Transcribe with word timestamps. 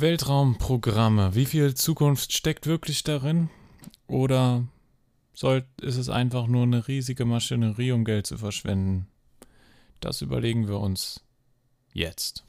Weltraumprogramme. 0.00 1.34
Wie 1.34 1.44
viel 1.44 1.74
Zukunft 1.74 2.32
steckt 2.32 2.68
wirklich 2.68 3.02
darin? 3.02 3.50
Oder 4.06 4.64
soll, 5.34 5.64
ist 5.80 5.96
es 5.96 6.08
einfach 6.08 6.46
nur 6.46 6.62
eine 6.62 6.86
riesige 6.86 7.24
Maschinerie, 7.24 7.90
um 7.90 8.04
Geld 8.04 8.24
zu 8.24 8.38
verschwenden? 8.38 9.08
Das 9.98 10.22
überlegen 10.22 10.68
wir 10.68 10.78
uns 10.78 11.24
jetzt. 11.92 12.44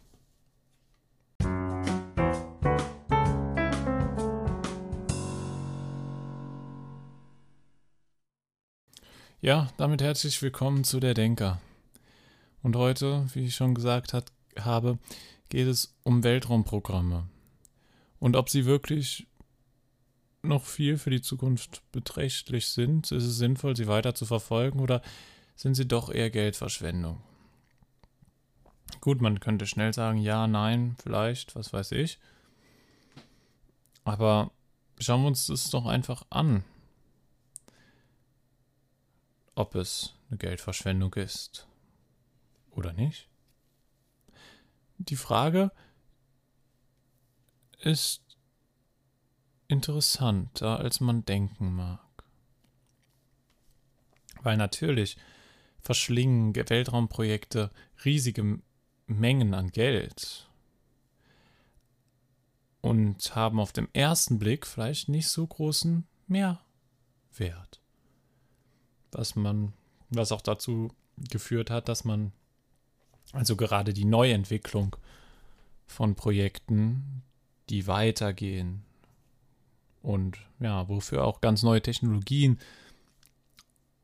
Ja, 9.42 9.70
damit 9.78 10.04
herzlich 10.04 10.40
willkommen 10.44 10.84
zu 10.84 11.00
der 11.00 11.16
Denker. 11.16 11.60
Und 12.62 12.76
heute, 12.76 13.26
wie 13.34 13.46
ich 13.46 13.56
schon 13.56 13.74
gesagt 13.74 14.14
hat, 14.14 14.32
habe, 14.60 15.00
geht 15.50 15.68
es 15.68 15.96
um 16.04 16.24
Weltraumprogramme. 16.24 17.28
Und 18.20 18.36
ob 18.36 18.50
sie 18.50 18.66
wirklich 18.66 19.28
noch 20.42 20.66
viel 20.66 20.98
für 20.98 21.10
die 21.10 21.22
Zukunft 21.22 21.82
beträchtlich 21.92 22.68
sind, 22.68 23.12
ist 23.12 23.24
es 23.24 23.38
sinnvoll, 23.38 23.76
sie 23.76 23.88
weiter 23.88 24.16
zu 24.16 24.26
verfolgen 24.26 24.80
oder 24.80 25.02
sind 25.56 25.76
sie 25.76 25.88
doch 25.88 26.10
eher 26.10 26.30
Geldverschwendung? 26.30 27.22
Gut, 29.02 29.22
man 29.22 29.40
könnte 29.40 29.66
schnell 29.66 29.94
sagen, 29.94 30.18
ja, 30.18 30.48
nein, 30.48 30.96
vielleicht, 31.02 31.56
was 31.56 31.74
weiß 31.74 31.92
ich. 31.94 32.20
Aber 34.04 34.52
schauen 35.00 35.22
wir 35.22 35.28
uns 35.28 35.48
das 35.48 35.70
doch 35.70 35.86
einfach 35.86 36.26
an, 36.30 36.64
ob 39.56 39.76
es 39.76 40.16
eine 40.30 40.38
Geldverschwendung 40.38 41.14
ist 41.16 41.68
oder 42.72 42.94
nicht. 42.94 43.28
Die 44.98 45.16
Frage 45.16 45.72
ist 45.74 45.89
interessanter, 49.68 50.80
als 50.80 51.00
man 51.00 51.26
denken 51.26 51.76
mag. 51.76 52.00
Weil 54.42 54.58
natürlich 54.58 55.18
verschlingen 55.82 56.56
Weltraumprojekte 56.56 57.72
riesige 58.04 58.60
Mengen 59.08 59.54
an 59.54 59.72
Geld 59.72 60.50
und 62.82 63.36
haben 63.36 63.60
auf 63.60 63.72
dem 63.72 63.90
ersten 63.94 64.40
Blick 64.40 64.66
vielleicht 64.66 65.10
nicht 65.10 65.28
so 65.28 65.46
großen 65.46 66.06
Mehrwert. 66.28 67.82
Was 69.12 69.36
man, 69.36 69.74
was 70.10 70.32
auch 70.32 70.42
dazu 70.42 70.92
geführt 71.30 71.70
hat, 71.70 71.90
dass 71.90 72.04
man 72.04 72.32
also 73.34 73.56
gerade 73.56 73.94
die 73.94 74.06
Neuentwicklung 74.06 74.96
von 75.86 76.16
Projekten, 76.16 77.24
die 77.70 77.88
weitergehen 77.88 78.84
und 80.02 80.38
ja, 80.60 80.88
wofür 80.88 81.26
auch 81.26 81.42
ganz 81.42 81.64
neue 81.64 81.82
Technologien 81.82 82.60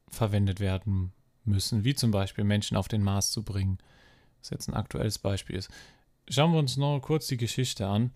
verwendet 0.10 0.60
werden 0.60 1.12
müssen, 1.44 1.84
wie 1.84 1.96
zum 1.96 2.12
Beispiel 2.12 2.44
Menschen 2.44 2.78
auf 2.78 2.88
den 2.88 3.04
Mars 3.04 3.32
zu 3.32 3.44
bringen, 3.44 3.78
was 4.40 4.50
jetzt 4.50 4.68
ein 4.68 4.74
aktuelles 4.74 5.20
Beispiel 5.20 5.56
ist. 5.56 5.70
Schauen 6.30 6.54
wir 6.54 6.60
uns 6.60 6.78
noch 6.78 7.00
kurz 7.00 7.28
die 7.28 7.38
Geschichte 7.38 7.88
an. 7.88 8.12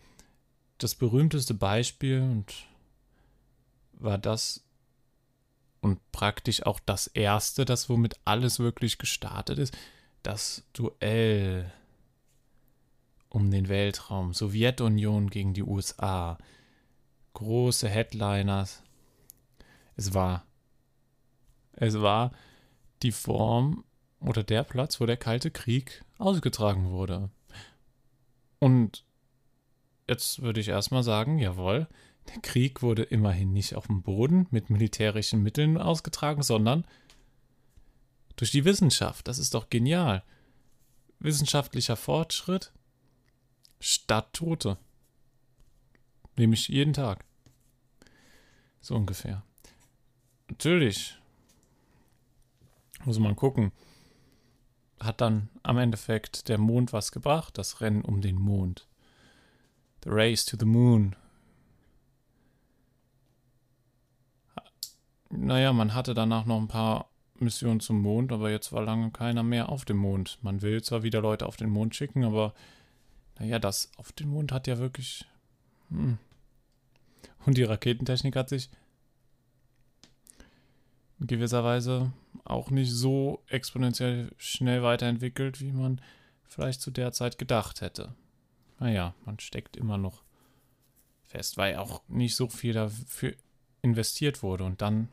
Das 0.78 0.96
berühmteste 0.96 1.54
Beispiel 1.54 2.22
und 2.22 2.54
war 3.94 4.18
das 4.18 4.64
und 5.82 6.00
praktisch 6.12 6.66
auch 6.66 6.80
das 6.80 7.08
erste, 7.08 7.66
das 7.66 7.90
womit 7.90 8.16
alles 8.26 8.60
wirklich 8.60 8.98
gestartet 8.98 9.60
ist, 9.60 9.78
das 10.24 10.64
Duell 10.74 11.72
um 13.30 13.52
den 13.52 13.70
Weltraum, 13.70 14.34
Sowjetunion 14.34 15.30
gegen 15.30 15.54
die 15.54 15.64
USA, 15.64 16.38
große 17.34 17.88
Headliners. 17.88 18.84
Es 19.96 20.14
war, 20.14 20.46
es 21.74 22.02
war 22.02 22.32
die 23.04 23.12
Form 23.12 23.84
oder 24.20 24.44
der 24.44 24.64
Platz, 24.64 25.00
wo 25.00 25.06
der 25.06 25.18
Kalte 25.18 25.52
Krieg 25.52 26.04
ausgetragen 26.18 26.90
wurde. 26.90 27.30
Und 28.60 29.06
jetzt 30.08 30.42
würde 30.42 30.60
ich 30.60 30.68
erstmal 30.68 31.04
sagen, 31.04 31.40
jawohl, 31.40 31.88
der 32.28 32.42
Krieg 32.42 32.82
wurde 32.82 33.04
immerhin 33.04 33.54
nicht 33.54 33.76
auf 33.76 33.88
dem 33.88 34.02
Boden 34.02 34.48
mit 34.52 34.70
militärischen 34.70 35.42
Mitteln 35.42 35.78
ausgetragen, 35.78 36.44
sondern 36.44 36.86
durch 38.36 38.52
die 38.52 38.66
Wissenschaft. 38.66 39.28
Das 39.28 39.40
ist 39.40 39.54
doch 39.54 39.70
genial. 39.70 40.24
Wissenschaftlicher 41.20 41.96
Fortschritt 41.96 42.72
statt 43.80 44.34
Tote. 44.34 44.78
Nämlich 46.36 46.68
jeden 46.68 46.94
Tag. 46.94 47.26
So 48.82 48.96
ungefähr. 48.96 49.44
Natürlich 50.50 51.18
muss 53.06 53.20
man 53.20 53.36
gucken. 53.36 53.72
Hat 55.00 55.22
dann 55.22 55.50
am 55.64 55.78
Endeffekt 55.78 56.50
der 56.50 56.58
Mond 56.58 56.92
was 56.92 57.12
gebracht? 57.12 57.58
Das 57.58 57.82
Rennen 57.82 58.04
um 58.04 58.22
den 58.22 58.36
Mond. 58.36 58.88
The 60.04 60.10
Race 60.12 60.46
to 60.46 60.58
the 60.58 60.66
Moon. 60.66 61.16
Naja, 65.30 65.72
man 65.74 65.94
hatte 65.94 66.14
danach 66.14 66.46
noch 66.46 66.58
ein 66.58 66.68
paar 66.68 67.10
Mission 67.36 67.80
zum 67.80 68.02
Mond, 68.02 68.32
aber 68.32 68.50
jetzt 68.50 68.74
war 68.74 68.84
lange 68.84 69.12
keiner 69.12 69.44
mehr 69.44 69.70
auf 69.70 69.86
dem 69.86 69.98
Mond. 69.98 70.40
Man 70.42 70.62
will 70.62 70.82
zwar 70.82 71.04
wieder 71.04 71.22
Leute 71.22 71.46
auf 71.46 71.56
den 71.56 71.70
Mond 71.70 71.96
schicken, 71.96 72.24
aber 72.24 72.54
naja, 73.40 73.60
das 73.60 73.90
auf 73.98 74.12
den 74.12 74.30
Mond 74.30 74.52
hat 74.52 74.68
ja 74.68 74.78
wirklich. 74.78 75.26
Hm. 75.90 76.18
Und 77.46 77.58
die 77.58 77.64
Raketentechnik 77.64 78.36
hat 78.36 78.50
sich 78.50 78.70
in 81.20 81.28
gewisser 81.28 81.64
Weise 81.64 82.12
auch 82.44 82.70
nicht 82.70 82.92
so 82.92 83.44
exponentiell 83.48 84.32
schnell 84.38 84.84
weiterentwickelt, 84.84 85.62
wie 85.62 85.72
man 85.72 86.02
vielleicht 86.44 86.82
zu 86.82 86.92
der 86.92 87.12
Zeit 87.12 87.38
gedacht 87.38 87.82
hätte. 87.82 88.14
Naja, 88.80 89.14
man 89.26 89.40
steckt 89.40 89.78
immer 89.78 89.98
noch 89.98 90.24
fest, 91.24 91.58
weil 91.58 91.78
auch 91.78 92.02
nicht 92.08 92.36
so 92.36 92.48
viel 92.48 92.74
dafür 92.74 93.34
investiert 93.82 94.44
wurde. 94.44 94.64
Und 94.64 94.82
dann 94.82 95.10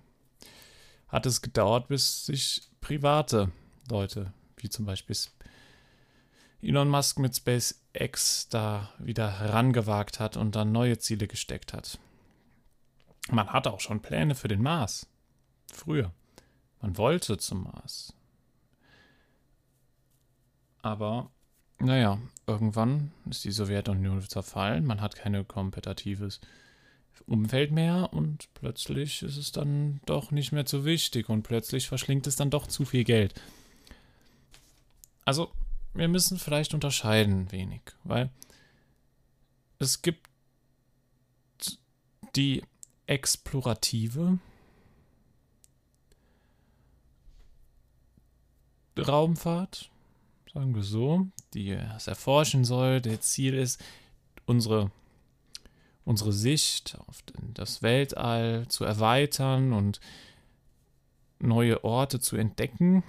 hat 1.09 1.27
es 1.27 1.43
gedauert, 1.43 1.89
bis 1.89 2.27
sich 2.27 2.63
private 2.81 3.51
Leute, 3.91 4.33
wie 4.57 4.69
zum 4.69 4.87
Beispiel 4.87 5.17
Elon 6.67 6.89
Musk 6.89 7.21
mit 7.21 7.37
SpaceX, 7.37 8.49
da 8.49 8.91
wieder 8.99 9.39
herangewagt 9.39 10.19
hat 10.19 10.37
und 10.37 10.57
dann 10.57 10.73
neue 10.73 10.99
Ziele 10.99 11.29
gesteckt 11.29 11.73
hat. 11.73 12.01
Man 13.31 13.49
hatte 13.49 13.73
auch 13.73 13.79
schon 13.79 14.03
Pläne 14.03 14.35
für 14.35 14.49
den 14.49 14.63
Mars. 14.63 15.07
Früher. 15.73 16.13
Man 16.81 16.97
wollte 16.97 17.39
zum 17.39 17.63
Mars. 17.63 18.15
Aber, 20.83 21.31
naja, 21.79 22.19
irgendwann 22.49 23.13
ist 23.31 23.45
die 23.45 23.53
Sowjetunion 23.53 24.21
zerfallen. 24.23 24.85
Man 24.85 25.01
hat 25.01 25.15
keine 25.15 25.45
kompetitives 25.45 26.41
Umfeld 27.27 27.71
mehr 27.71 28.13
und 28.13 28.49
plötzlich 28.55 29.23
ist 29.23 29.37
es 29.37 29.53
dann 29.53 30.01
doch 30.05 30.33
nicht 30.33 30.51
mehr 30.51 30.67
so 30.67 30.85
wichtig 30.85 31.29
und 31.29 31.45
plötzlich 31.45 31.87
verschlingt 31.87 32.27
es 32.27 32.35
dann 32.35 32.51
doch 32.51 32.67
zu 32.67 32.85
viel 32.85 33.05
Geld. 33.05 33.41
Also, 35.25 35.53
wir 35.97 36.09
müssen 36.09 36.39
vielleicht 36.39 36.75
unterscheiden 36.75 37.51
wenig, 37.53 37.81
weil 38.05 38.31
es 39.79 40.03
gibt 40.03 40.29
die 42.35 42.63
explorative 43.07 44.39
Raumfahrt, 48.99 49.91
sagen 50.53 50.75
wir 50.75 50.83
so, 50.83 51.29
die 51.55 51.71
es 51.71 52.07
erforschen 52.07 52.65
soll. 52.65 53.01
Der 53.01 53.21
Ziel 53.21 53.55
ist, 53.55 53.83
unsere 54.47 54.91
unsere 56.07 56.33
Sicht 56.33 56.97
auf 57.09 57.23
das 57.53 57.83
Weltall 57.83 58.67
zu 58.69 58.85
erweitern 58.85 59.73
und 59.73 60.01
neue 61.41 61.85
Orte 61.85 62.21
zu 62.21 62.37
entdecken, 62.37 63.03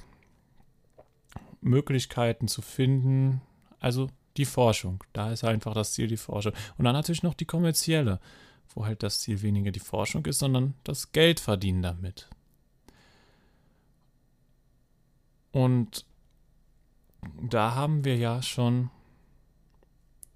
Möglichkeiten 1.62 2.48
zu 2.48 2.62
finden, 2.62 3.42
also 3.80 4.10
die 4.38 4.46
Forschung. 4.46 5.04
Da 5.14 5.32
ist 5.32 5.44
einfach 5.44 5.74
das 5.74 5.94
Ziel 5.94 6.08
die 6.08 6.18
Forschung. 6.18 6.54
Und 6.78 6.86
dann 6.86 6.94
natürlich 6.94 7.24
noch 7.24 7.34
die 7.34 7.46
kommerzielle, 7.46 8.20
wo 8.74 8.86
halt 8.86 9.04
das 9.04 9.20
Ziel 9.20 9.42
weniger 9.42 9.72
die 9.72 9.80
Forschung 9.80 10.26
ist, 10.26 10.40
sondern 10.40 10.76
das 10.84 11.12
Geld 11.12 11.40
verdienen 11.40 11.82
damit. 11.82 12.30
Und 15.52 16.06
da 17.42 17.74
haben 17.74 18.06
wir 18.06 18.16
ja 18.16 18.42
schon 18.42 18.92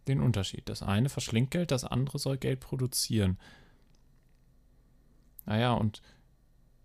den 0.07 0.19
Unterschied. 0.19 0.67
Das 0.67 0.81
eine 0.81 1.09
verschlingt 1.09 1.51
Geld, 1.51 1.71
das 1.71 1.83
andere 1.83 2.17
soll 2.17 2.37
Geld 2.37 2.59
produzieren. 2.59 3.37
Naja, 5.45 5.73
und 5.73 6.01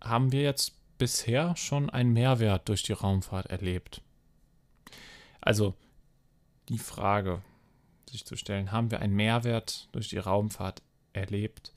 haben 0.01 0.31
wir 0.31 0.43
jetzt 0.43 0.73
bisher 0.97 1.55
schon 1.55 1.89
einen 1.89 2.13
Mehrwert 2.13 2.69
durch 2.69 2.83
die 2.83 2.93
Raumfahrt 2.93 3.47
erlebt? 3.47 4.01
Also 5.41 5.75
die 6.69 6.77
Frage, 6.77 7.41
sich 8.09 8.25
zu 8.25 8.35
stellen, 8.35 8.71
haben 8.71 8.91
wir 8.91 8.99
einen 8.99 9.15
Mehrwert 9.15 9.89
durch 9.91 10.09
die 10.09 10.17
Raumfahrt 10.17 10.81
erlebt? 11.13 11.73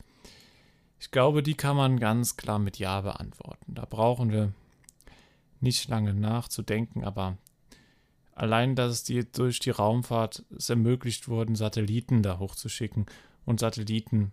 Ich 0.98 1.10
glaube, 1.10 1.42
die 1.42 1.54
kann 1.54 1.76
man 1.76 1.98
ganz 1.98 2.36
klar 2.36 2.58
mit 2.58 2.78
Ja 2.78 3.00
beantworten. 3.00 3.74
Da 3.74 3.84
brauchen 3.84 4.30
wir 4.30 4.52
nicht 5.60 5.88
lange 5.88 6.14
nachzudenken, 6.14 7.04
aber 7.04 7.38
allein, 8.34 8.74
dass 8.74 8.92
es 8.92 9.04
die, 9.04 9.30
durch 9.30 9.60
die 9.60 9.70
Raumfahrt 9.70 10.44
es 10.56 10.70
ermöglicht 10.70 11.28
wurden, 11.28 11.54
Satelliten 11.54 12.22
da 12.22 12.38
hochzuschicken 12.38 13.06
und 13.44 13.60
Satelliten, 13.60 14.32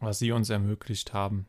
was 0.00 0.18
sie 0.18 0.32
uns 0.32 0.50
ermöglicht 0.50 1.12
haben, 1.12 1.46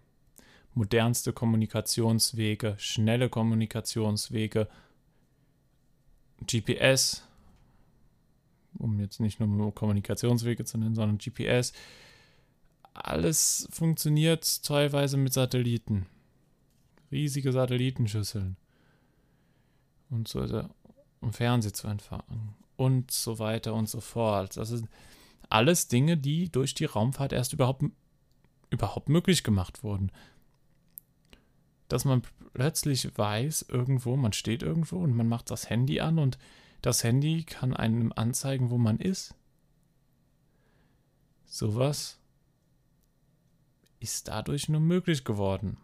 modernste 0.74 1.34
Kommunikationswege, 1.34 2.76
schnelle 2.78 3.30
Kommunikationswege, 3.30 4.68
GPS, 6.46 7.24
um 8.78 9.00
jetzt 9.00 9.20
nicht 9.20 9.40
nur 9.40 9.74
Kommunikationswege 9.74 10.66
zu 10.66 10.78
nennen, 10.78 10.96
sondern 10.96 11.18
GPS, 11.18 11.74
alles 12.94 13.68
funktioniert 13.72 14.64
teilweise 14.64 15.18
mit 15.18 15.34
Satelliten. 15.34 16.06
Riesige 17.12 17.52
Satellitenschüsseln. 17.52 18.58
Und 20.10 20.28
so, 20.28 20.68
um 21.22 21.34
Fernseh 21.34 21.74
zu 21.74 21.88
empfangen. 21.88 22.56
Und 22.78 23.12
so 23.12 23.40
weiter 23.40 23.74
und 23.74 23.90
so 23.90 24.02
fort. 24.02 24.58
Das 24.58 24.70
sind 24.70 24.90
alles 25.50 25.88
Dinge, 25.88 26.18
die 26.18 26.50
durch 26.52 26.74
die 26.74 26.86
Raumfahrt 26.86 27.34
erst 27.34 27.54
überhaupt, 27.54 27.84
überhaupt 28.70 29.10
möglich 29.10 29.44
gemacht 29.44 29.84
wurden. 29.84 30.12
Dass 31.88 32.06
man 32.06 32.24
plötzlich 32.54 33.18
weiß, 33.18 33.68
irgendwo, 33.70 34.16
man 34.16 34.34
steht 34.34 34.64
irgendwo 34.64 34.98
und 34.98 35.16
man 35.16 35.28
macht 35.28 35.52
das 35.52 35.70
Handy 35.70 36.00
an 36.00 36.20
und 36.20 36.38
das 36.82 37.04
Handy 37.04 37.44
kann 37.44 37.76
einem 37.76 38.12
anzeigen, 38.16 38.70
wo 38.70 38.78
man 38.78 39.00
ist. 39.00 39.36
Sowas 41.46 42.20
ist 44.00 44.28
dadurch 44.28 44.70
nur 44.70 44.82
möglich 44.82 45.24
geworden. 45.24 45.78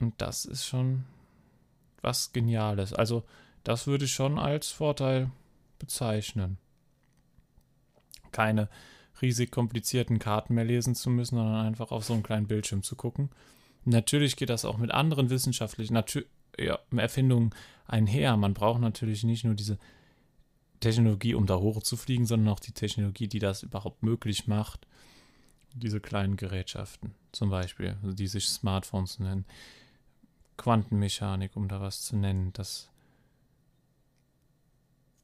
Und 0.00 0.20
das 0.20 0.44
ist 0.44 0.66
schon 0.66 1.04
was 2.02 2.32
Geniales. 2.32 2.92
Also, 2.92 3.24
das 3.64 3.86
würde 3.86 4.04
ich 4.04 4.12
schon 4.12 4.38
als 4.38 4.70
Vorteil 4.70 5.30
bezeichnen. 5.78 6.58
Keine 8.30 8.68
riesig 9.22 9.50
komplizierten 9.50 10.18
Karten 10.18 10.54
mehr 10.54 10.64
lesen 10.64 10.94
zu 10.94 11.08
müssen, 11.10 11.36
sondern 11.36 11.66
einfach 11.66 11.90
auf 11.90 12.04
so 12.04 12.12
einen 12.12 12.22
kleinen 12.22 12.46
Bildschirm 12.46 12.82
zu 12.82 12.94
gucken. 12.96 13.30
Natürlich 13.86 14.36
geht 14.36 14.50
das 14.50 14.64
auch 14.64 14.76
mit 14.76 14.90
anderen 14.90 15.30
wissenschaftlichen 15.30 15.98
ja, 16.58 16.78
Erfindungen 16.96 17.54
einher. 17.86 18.36
Man 18.36 18.54
braucht 18.54 18.80
natürlich 18.80 19.24
nicht 19.24 19.44
nur 19.44 19.54
diese 19.54 19.78
Technologie, 20.80 21.34
um 21.34 21.46
da 21.46 21.56
hoch 21.56 21.82
zu 21.82 21.96
fliegen, 21.96 22.26
sondern 22.26 22.52
auch 22.52 22.60
die 22.60 22.72
Technologie, 22.72 23.28
die 23.28 23.38
das 23.38 23.62
überhaupt 23.62 24.02
möglich 24.02 24.46
macht 24.46 24.86
diese 25.76 26.00
kleinen 26.00 26.36
Gerätschaften, 26.36 27.14
zum 27.32 27.50
Beispiel, 27.50 27.96
also 28.02 28.14
die 28.14 28.26
sich 28.26 28.48
Smartphones 28.48 29.18
nennen, 29.18 29.44
Quantenmechanik, 30.56 31.54
um 31.54 31.68
da 31.68 31.80
was 31.80 32.02
zu 32.02 32.16
nennen, 32.16 32.52
dass 32.54 32.88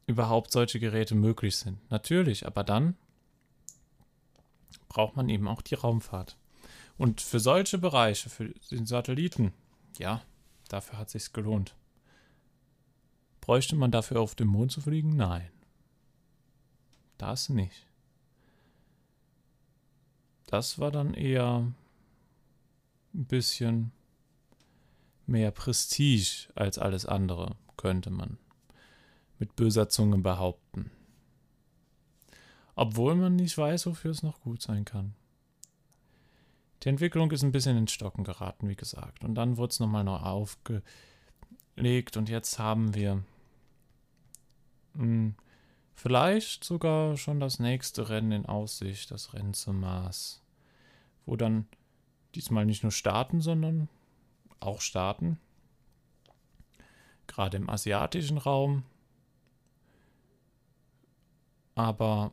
überhaupt 0.07 0.53
solche 0.53 0.79
Geräte 0.79 1.15
möglich 1.15 1.57
sind. 1.57 1.79
Natürlich, 1.91 2.47
aber 2.47 2.65
dann 2.65 2.97
braucht 4.89 5.17
man 5.17 5.31
eben 5.31 5.49
auch 5.49 5.63
die 5.63 5.75
Raumfahrt. 5.75 6.37
Und 6.99 7.21
für 7.21 7.41
solche 7.41 7.79
Bereiche, 7.79 8.29
für 8.31 8.49
den 8.71 8.87
Satelliten, 8.87 9.53
ja, 9.99 10.23
dafür 10.69 10.99
hat 10.99 11.11
sich's 11.11 11.33
gelohnt. 11.33 11.75
Bräuchte 13.41 13.75
man 13.77 13.91
dafür 13.91 14.21
auf 14.21 14.35
dem 14.35 14.49
Mond 14.49 14.73
zu 14.73 14.81
fliegen? 14.81 15.17
Nein. 15.17 15.51
Das 17.19 17.49
nicht. 17.49 17.87
Das 20.47 20.79
war 20.79 20.91
dann 20.91 21.15
eher 21.15 21.73
ein 23.15 23.25
bisschen 23.25 23.93
mehr 25.27 25.51
Prestige 25.51 26.49
als 26.55 26.79
alles 26.79 27.07
andere, 27.07 27.57
könnte 27.77 28.11
man 28.11 28.39
mit 29.39 29.57
böser 29.57 29.89
Zunge 29.89 30.19
behaupten. 30.19 30.91
Obwohl 32.75 33.17
man 33.17 33.37
nicht 33.37 33.59
weiß, 33.59 33.87
wofür 33.87 34.13
es 34.13 34.23
noch 34.23 34.41
gut 34.41 34.63
sein 34.63 34.85
kann. 34.85 35.15
Die 36.83 36.89
Entwicklung 36.89 37.31
ist 37.31 37.43
ein 37.43 37.53
bisschen 37.53 37.77
ins 37.77 37.93
Stocken 37.93 38.25
geraten, 38.25 38.69
wie 38.69 38.77
gesagt. 38.77 39.25
Und 39.25 39.35
dann 39.35 39.57
wurde 39.57 39.71
es 39.71 39.81
nochmal 39.81 40.05
neu 40.05 40.17
aufgelegt 40.17 40.83
und 42.17 42.29
jetzt 42.29 42.59
haben 42.59 42.95
wir 42.95 43.17
mh, 44.95 45.03
hm, 45.03 45.35
vielleicht 45.95 46.65
sogar 46.65 47.17
schon 47.17 47.41
das 47.41 47.59
nächste 47.59 48.09
Rennen 48.09 48.33
in 48.33 48.47
Aussicht, 48.47 49.11
das 49.11 49.35
Rennen 49.35 49.55
zum 49.55 49.81
Mars 49.81 50.43
wo 51.27 51.37
dann 51.37 51.67
diesmal 52.35 52.67
nicht 52.67 52.83
nur 52.83 52.93
starten, 52.93 53.41
sondern 53.41 53.89
auch 54.61 54.81
starten. 54.81 55.39
Gerade 57.27 57.57
im 57.57 57.71
asiatischen 57.71 58.39
Raum. 58.39 58.85
Aber 61.75 62.33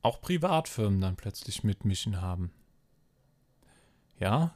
auch 0.00 0.20
Privatfirmen 0.20 1.00
dann 1.00 1.16
plötzlich 1.16 1.64
mitmischen 1.64 2.20
haben. 2.20 2.52
Ja, 4.22 4.54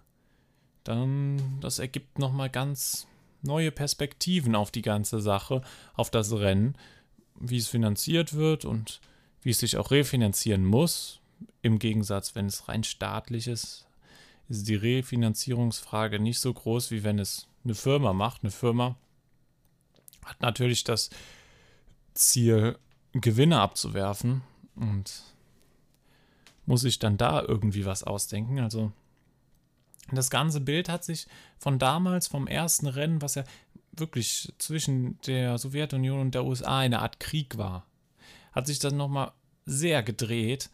dann 0.84 1.58
das 1.60 1.80
ergibt 1.80 2.20
nochmal 2.20 2.50
ganz 2.50 3.08
neue 3.42 3.72
Perspektiven 3.72 4.54
auf 4.54 4.70
die 4.70 4.80
ganze 4.80 5.20
Sache, 5.20 5.60
auf 5.94 6.08
das 6.08 6.32
Rennen, 6.32 6.76
wie 7.34 7.56
es 7.56 7.66
finanziert 7.66 8.34
wird 8.34 8.64
und 8.64 9.00
wie 9.42 9.50
es 9.50 9.58
sich 9.58 9.76
auch 9.76 9.90
refinanzieren 9.90 10.64
muss, 10.64 11.18
im 11.62 11.80
Gegensatz, 11.80 12.36
wenn 12.36 12.46
es 12.46 12.68
rein 12.68 12.84
staatlich 12.84 13.48
ist, 13.48 13.88
ist 14.48 14.68
die 14.68 14.76
Refinanzierungsfrage 14.76 16.20
nicht 16.20 16.38
so 16.38 16.54
groß, 16.54 16.92
wie 16.92 17.02
wenn 17.02 17.18
es 17.18 17.48
eine 17.64 17.74
Firma 17.74 18.12
macht. 18.12 18.44
Eine 18.44 18.52
Firma 18.52 18.94
hat 20.24 20.40
natürlich 20.42 20.84
das 20.84 21.10
Ziel, 22.14 22.78
Gewinne 23.14 23.60
abzuwerfen 23.60 24.42
und 24.76 25.24
muss 26.66 26.82
sich 26.82 27.00
dann 27.00 27.16
da 27.16 27.42
irgendwie 27.42 27.84
was 27.84 28.04
ausdenken. 28.04 28.60
Also 28.60 28.92
das 30.12 30.30
ganze 30.30 30.60
Bild 30.60 30.88
hat 30.88 31.04
sich 31.04 31.26
von 31.58 31.78
damals, 31.78 32.28
vom 32.28 32.46
ersten 32.46 32.86
Rennen, 32.86 33.22
was 33.22 33.34
ja 33.34 33.44
wirklich 33.92 34.52
zwischen 34.58 35.18
der 35.22 35.58
Sowjetunion 35.58 36.20
und 36.20 36.34
der 36.34 36.44
USA 36.44 36.78
eine 36.78 37.00
Art 37.00 37.18
Krieg 37.18 37.56
war, 37.56 37.86
hat 38.52 38.66
sich 38.66 38.78
dann 38.78 38.96
nochmal 38.96 39.32
sehr 39.64 40.02
gedreht 40.02 40.70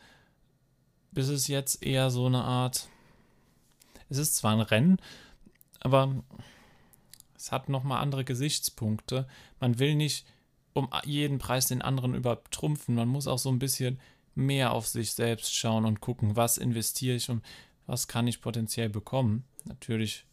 bis 1.12 1.28
es 1.28 1.46
jetzt 1.46 1.82
eher 1.82 2.10
so 2.10 2.26
eine 2.26 2.42
Art. 2.42 2.88
Es 4.08 4.18
ist 4.18 4.36
zwar 4.36 4.52
ein 4.52 4.60
Rennen, 4.60 4.98
aber 5.80 6.22
es 7.36 7.52
hat 7.52 7.68
nochmal 7.68 8.02
andere 8.02 8.24
Gesichtspunkte. 8.24 9.26
Man 9.60 9.78
will 9.78 9.94
nicht 9.94 10.26
um 10.72 10.88
jeden 11.04 11.38
Preis 11.38 11.66
den 11.66 11.82
anderen 11.82 12.14
übertrumpfen. 12.14 12.94
Man 12.94 13.08
muss 13.08 13.26
auch 13.26 13.38
so 13.38 13.50
ein 13.50 13.58
bisschen 13.58 14.00
mehr 14.34 14.72
auf 14.72 14.88
sich 14.88 15.12
selbst 15.12 15.54
schauen 15.54 15.84
und 15.84 16.00
gucken, 16.00 16.36
was 16.36 16.56
investiere 16.56 17.16
ich 17.16 17.28
und 17.28 17.42
was 17.86 18.08
kann 18.08 18.26
ich 18.26 18.40
potenziell 18.40 18.88
bekommen. 18.88 19.44
Natürlich 19.64 20.26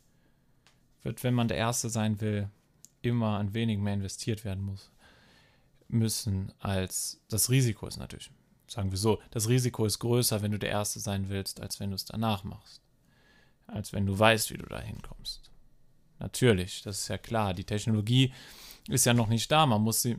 wird, 1.03 1.23
wenn 1.23 1.33
man 1.33 1.47
der 1.47 1.57
Erste 1.57 1.89
sein 1.89 2.19
will, 2.21 2.49
immer 3.01 3.39
ein 3.39 3.53
wenig 3.53 3.79
mehr 3.79 3.93
investiert 3.93 4.43
werden 4.43 4.63
muss 4.63 4.91
müssen, 5.87 6.51
als 6.59 7.19
das 7.29 7.49
Risiko 7.49 7.87
ist 7.87 7.97
natürlich 7.97 8.29
sagen 8.71 8.91
wir 8.91 8.97
so, 8.97 9.21
das 9.31 9.49
Risiko 9.49 9.85
ist 9.85 9.99
größer, 9.99 10.41
wenn 10.41 10.51
du 10.51 10.59
der 10.59 10.69
Erste 10.69 10.99
sein 10.99 11.29
willst, 11.29 11.61
als 11.61 11.79
wenn 11.79 11.89
du 11.89 11.95
es 11.95 12.05
danach 12.05 12.43
machst. 12.43 12.81
Als 13.67 13.93
wenn 13.93 14.05
du 14.05 14.17
weißt, 14.17 14.51
wie 14.51 14.57
du 14.57 14.65
da 14.65 14.79
hinkommst. 14.79 15.51
Natürlich, 16.19 16.81
das 16.81 17.01
ist 17.01 17.07
ja 17.07 17.17
klar. 17.17 17.53
Die 17.53 17.63
Technologie 17.63 18.33
ist 18.87 19.05
ja 19.05 19.13
noch 19.13 19.27
nicht 19.27 19.51
da. 19.51 19.65
Man 19.65 19.81
muss 19.81 20.01
sie 20.01 20.17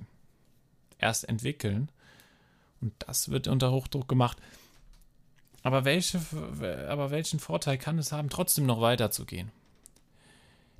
erst 0.98 1.28
entwickeln. 1.28 1.90
Und 2.80 2.94
das 2.98 3.28
wird 3.30 3.48
unter 3.48 3.72
Hochdruck 3.72 4.08
gemacht. 4.08 4.38
Aber, 5.62 5.84
welche, 5.84 6.20
aber 6.88 7.10
welchen 7.10 7.38
Vorteil 7.38 7.76
kann 7.76 7.98
es 7.98 8.12
haben, 8.12 8.30
trotzdem 8.30 8.66
noch 8.66 8.80
weiterzugehen? 8.80 9.52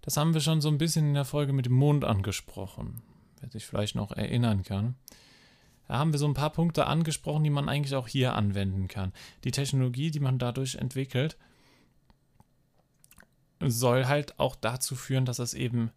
Das 0.03 0.17
haben 0.17 0.33
wir 0.33 0.41
schon 0.41 0.61
so 0.61 0.69
ein 0.69 0.79
bisschen 0.79 1.09
in 1.09 1.15
der 1.15 1.27
Folge 1.27 1.53
mit 1.53 1.67
dem 1.67 1.75
Mond 1.75 2.05
angesprochen, 2.05 3.03
wer 3.41 3.51
sich 3.51 3.67
vielleicht 3.67 3.95
noch 3.95 4.13
erinnern 4.13 4.63
kann. 4.63 4.95
Da 5.87 5.99
haben 5.99 6.13
wir 6.13 6.19
so 6.19 6.27
ein 6.27 6.35
paar 6.35 6.51
Punkte 6.51 6.87
angesprochen, 6.87 7.45
die 7.45 7.51
man 7.51 7.69
eigentlich 7.69 7.95
auch 7.95 8.09
hier 8.09 8.35
anwenden 8.35 8.89
kann. 8.89 9.13
Die 9.45 9.51
Technologie, 9.51 10.11
die 10.11 10.21
man 10.21 10.39
dadurch 10.39 10.77
entwickelt, 10.77 11.37
soll 13.61 14.07
halt 14.07 14.39
auch 14.39 14.57
dazu 14.57 14.95
führen, 14.95 15.27
dass 15.27 15.39
es 15.39 15.53
eben 15.53 15.91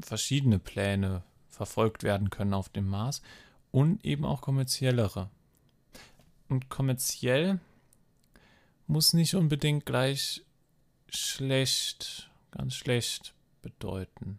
verschiedene 0.00 0.58
Pläne 0.58 1.22
verfolgt 1.50 2.02
werden 2.02 2.30
können 2.30 2.54
auf 2.54 2.68
dem 2.68 2.88
Mars 2.88 3.22
und 3.70 4.04
eben 4.04 4.24
auch 4.24 4.40
kommerziellere. 4.40 5.30
Und 6.52 6.68
kommerziell 6.68 7.60
muss 8.86 9.14
nicht 9.14 9.34
unbedingt 9.34 9.86
gleich 9.86 10.44
schlecht, 11.08 12.30
ganz 12.50 12.74
schlecht 12.74 13.32
bedeuten. 13.62 14.38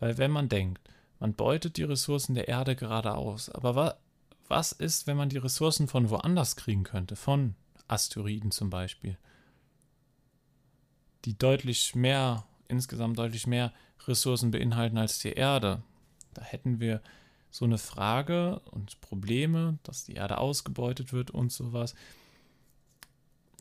Weil 0.00 0.18
wenn 0.18 0.32
man 0.32 0.48
denkt, 0.48 0.80
Man 1.22 1.34
beutet 1.34 1.76
die 1.76 1.84
Ressourcen 1.84 2.34
der 2.34 2.48
Erde 2.48 2.74
gerade 2.74 3.14
aus. 3.14 3.48
Aber 3.48 3.76
wa 3.76 3.94
was 4.48 4.72
ist, 4.72 5.06
wenn 5.06 5.16
man 5.16 5.28
die 5.28 5.38
Ressourcen 5.38 5.86
von 5.86 6.10
woanders 6.10 6.56
kriegen 6.56 6.82
könnte? 6.82 7.14
Von 7.14 7.54
Asteroiden 7.86 8.50
zum 8.50 8.70
Beispiel. 8.70 9.16
Die 11.24 11.38
deutlich 11.38 11.94
mehr, 11.94 12.44
insgesamt 12.66 13.20
deutlich 13.20 13.46
mehr 13.46 13.72
Ressourcen 14.08 14.50
beinhalten 14.50 14.98
als 14.98 15.20
die 15.20 15.30
Erde. 15.32 15.84
Da 16.34 16.42
hätten 16.42 16.80
wir 16.80 17.00
so 17.52 17.66
eine 17.66 17.78
Frage 17.78 18.60
und 18.70 19.00
Probleme, 19.02 19.78
dass 19.82 20.04
die 20.04 20.14
Erde 20.14 20.38
ausgebeutet 20.38 21.12
wird 21.12 21.30
und 21.30 21.52
sowas. 21.52 21.94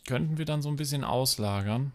Könnten 0.08 0.38
wir 0.38 0.46
dann 0.46 0.62
so 0.62 0.70
ein 0.70 0.78
bisschen 0.78 1.04
auslagern 1.04 1.92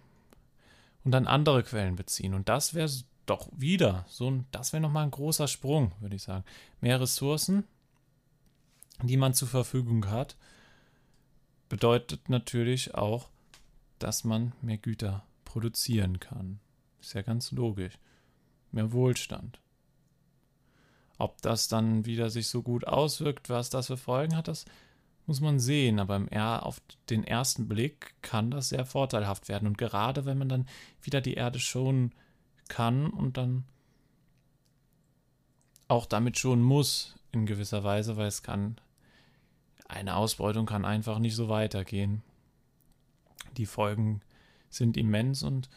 und 1.04 1.12
dann 1.12 1.26
andere 1.26 1.62
Quellen 1.62 1.96
beziehen. 1.96 2.34
Und 2.34 2.50
das 2.50 2.74
wäre 2.74 2.90
doch 3.24 3.48
wieder 3.56 4.04
so 4.08 4.30
ein, 4.30 4.46
das 4.52 4.74
wäre 4.74 4.82
nochmal 4.82 5.04
ein 5.04 5.10
großer 5.10 5.48
Sprung, 5.48 5.92
würde 6.00 6.16
ich 6.16 6.22
sagen. 6.22 6.44
Mehr 6.82 7.00
Ressourcen, 7.00 7.64
die 9.02 9.16
man 9.16 9.32
zur 9.32 9.48
Verfügung 9.48 10.08
hat, 10.08 10.36
bedeutet 11.70 12.28
natürlich 12.28 12.94
auch, 12.94 13.30
dass 13.98 14.22
man 14.22 14.52
mehr 14.60 14.78
Güter 14.78 15.24
produzieren 15.46 16.20
kann. 16.20 16.60
Ist 17.00 17.14
ja 17.14 17.22
ganz 17.22 17.52
logisch. 17.52 17.98
Mehr 18.70 18.92
Wohlstand. 18.92 19.60
Ob 21.18 21.40
das 21.42 21.68
dann 21.68 22.04
wieder 22.04 22.30
sich 22.30 22.48
so 22.48 22.62
gut 22.62 22.86
auswirkt, 22.86 23.48
was 23.48 23.70
das 23.70 23.86
für 23.86 23.96
Folgen 23.96 24.36
hat, 24.36 24.48
das 24.48 24.66
muss 25.26 25.40
man 25.40 25.58
sehen. 25.58 25.98
Aber 25.98 26.16
im 26.16 26.28
auf 26.28 26.80
den 27.10 27.24
ersten 27.24 27.68
Blick 27.68 28.14
kann 28.22 28.50
das 28.50 28.68
sehr 28.68 28.84
vorteilhaft 28.84 29.48
werden. 29.48 29.66
Und 29.66 29.78
gerade 29.78 30.24
wenn 30.24 30.38
man 30.38 30.48
dann 30.48 30.68
wieder 31.02 31.20
die 31.20 31.34
Erde 31.34 31.58
schonen 31.58 32.14
kann 32.68 33.08
und 33.10 33.36
dann 33.36 33.64
auch 35.88 36.06
damit 36.06 36.38
schon 36.38 36.60
muss 36.60 37.16
in 37.32 37.46
gewisser 37.46 37.84
Weise, 37.84 38.16
weil 38.16 38.26
es 38.26 38.42
kann 38.42 38.76
eine 39.88 40.16
Ausbeutung 40.16 40.66
kann 40.66 40.84
einfach 40.84 41.18
nicht 41.18 41.36
so 41.36 41.48
weitergehen. 41.48 42.22
Die 43.56 43.66
Folgen 43.66 44.20
sind 44.68 44.96
immens 44.96 45.42
und 45.42 45.68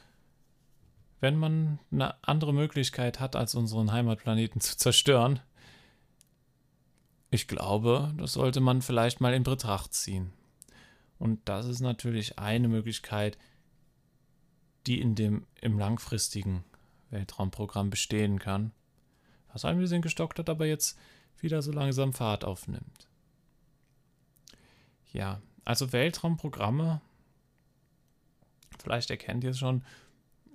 wenn 1.20 1.36
man 1.36 1.80
eine 1.92 2.16
andere 2.24 2.54
Möglichkeit 2.54 3.20
hat, 3.20 3.36
als 3.36 3.56
unseren 3.56 3.92
Heimatplaneten 3.92 4.62
zu 4.62 4.78
zerstören, 4.78 5.40
ich 7.32 7.48
glaube, 7.48 8.14
das 8.18 8.34
sollte 8.34 8.60
man 8.60 8.82
vielleicht 8.82 9.22
mal 9.22 9.34
in 9.34 9.44
Betracht 9.44 9.94
ziehen. 9.94 10.34
Und 11.20 11.48
das 11.48 11.68
ist 11.68 11.82
natürlich 11.82 12.40
eine 12.40 12.68
Möglichkeit, 12.68 13.38
die 14.88 15.00
in 15.00 15.16
dem 15.16 15.46
im 15.62 15.78
langfristigen 15.78 16.64
Weltraumprogramm 17.10 17.90
bestehen 17.90 18.40
kann, 18.40 18.72
was 19.52 19.66
ein 19.66 19.80
bisschen 19.80 20.02
gestockt 20.02 20.40
hat, 20.40 20.50
aber 20.50 20.66
jetzt 20.66 20.98
wieder 21.40 21.62
so 21.62 21.72
langsam 21.72 22.14
Fahrt 22.14 22.46
aufnimmt. 22.46 23.08
Ja, 25.12 25.42
also 25.66 25.92
Weltraumprogramme, 25.92 27.02
vielleicht 28.80 29.10
erkennt 29.10 29.44
ihr 29.44 29.52
es 29.52 29.60
schon, 29.60 29.84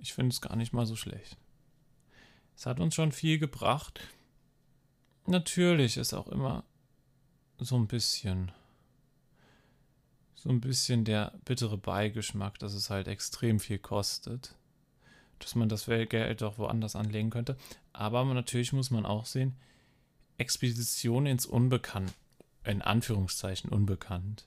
ich 0.05 0.13
finde 0.13 0.33
es 0.33 0.41
gar 0.41 0.55
nicht 0.55 0.73
mal 0.73 0.85
so 0.85 0.95
schlecht. 0.95 1.37
Es 2.55 2.65
hat 2.65 2.79
uns 2.79 2.95
schon 2.95 3.11
viel 3.11 3.37
gebracht. 3.37 3.99
Natürlich 5.27 5.97
ist 5.97 6.13
auch 6.13 6.27
immer 6.27 6.63
so 7.57 7.75
ein 7.75 7.87
bisschen 7.87 8.51
so 10.35 10.49
ein 10.49 10.61
bisschen 10.61 11.05
der 11.05 11.33
bittere 11.43 11.77
Beigeschmack, 11.77 12.59
dass 12.59 12.73
es 12.73 12.89
halt 12.89 13.07
extrem 13.07 13.59
viel 13.59 13.79
kostet 13.79 14.55
dass 15.39 15.55
man 15.55 15.69
das 15.69 15.85
Geld 15.85 16.43
auch 16.43 16.57
woanders 16.57 16.95
anlegen 16.95 17.29
könnte. 17.29 17.57
Aber 17.93 18.23
natürlich 18.25 18.73
muss 18.73 18.91
man 18.91 19.05
auch 19.05 19.25
sehen, 19.25 19.55
Expedition 20.37 21.25
ins 21.25 21.45
Unbekannt, 21.45 22.13
in 22.63 22.81
Anführungszeichen 22.81 23.69
unbekannt. 23.69 24.45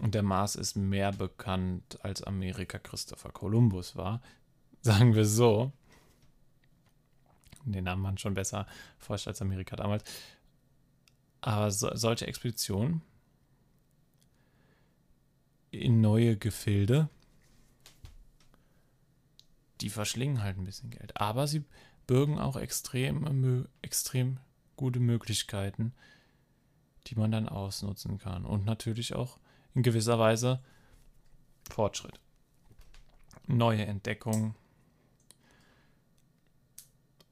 Und 0.00 0.14
der 0.14 0.22
Mars 0.22 0.54
ist 0.54 0.76
mehr 0.76 1.12
bekannt, 1.12 1.98
als 2.02 2.22
Amerika 2.22 2.78
Christopher 2.78 3.30
Columbus 3.30 3.96
war. 3.96 4.20
Sagen 4.88 5.14
wir 5.14 5.26
so. 5.26 5.72
Den 7.64 7.84
Namen 7.84 8.00
man 8.00 8.16
schon 8.16 8.32
besser 8.32 8.66
forscht 8.96 9.28
als 9.28 9.42
Amerika 9.42 9.76
damals. 9.76 10.02
Aber 11.42 11.70
so, 11.70 11.94
solche 11.94 12.26
Expeditionen 12.26 13.02
in 15.70 16.00
neue 16.00 16.38
Gefilde 16.38 17.10
die 19.82 19.90
verschlingen 19.90 20.42
halt 20.42 20.56
ein 20.56 20.64
bisschen 20.64 20.88
Geld. 20.88 21.20
Aber 21.20 21.46
sie 21.46 21.64
bürgen 22.06 22.38
auch 22.38 22.56
extrem, 22.56 23.68
extrem 23.82 24.38
gute 24.76 25.00
Möglichkeiten, 25.00 25.92
die 27.06 27.14
man 27.14 27.30
dann 27.30 27.48
ausnutzen 27.48 28.16
kann. 28.16 28.46
Und 28.46 28.64
natürlich 28.64 29.14
auch 29.14 29.38
in 29.74 29.82
gewisser 29.82 30.18
Weise 30.18 30.60
Fortschritt. 31.70 32.18
Neue 33.46 33.84
Entdeckungen. 33.84 34.54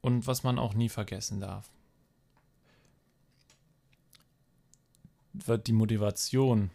Und 0.07 0.25
was 0.25 0.41
man 0.41 0.57
auch 0.57 0.73
nie 0.73 0.87
vergessen 0.87 1.41
darf. 1.41 1.69
Die 5.33 5.73
Motivation 5.73 6.71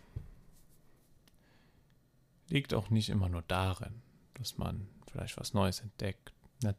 liegt 2.49 2.75
auch 2.75 2.91
nicht 2.91 3.09
immer 3.09 3.31
nur 3.31 3.41
darin, 3.41 4.03
dass 4.35 4.59
man 4.59 4.87
vielleicht 5.11 5.39
was 5.39 5.55
Neues 5.55 5.81
entdeckt. 5.81 6.35
Ne? 6.63 6.77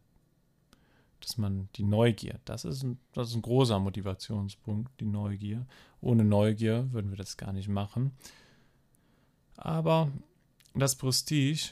Dass 1.22 1.40
man 1.40 1.70
die 1.76 1.86
Neugier, 1.86 2.40
das 2.46 2.66
ist, 2.66 2.84
ein, 2.84 3.00
das 3.14 3.30
ist 3.30 3.36
ein 3.36 3.42
großer 3.42 3.80
Motivationspunkt, 3.80 4.92
die 5.00 5.08
Neugier. 5.08 5.66
Ohne 6.02 6.24
Neugier 6.24 6.88
würden 6.92 7.10
wir 7.10 7.18
das 7.18 7.36
gar 7.36 7.52
nicht 7.52 7.68
machen. 7.68 8.16
Aber 9.58 10.12
das 10.76 10.96
Prestige, 10.96 11.72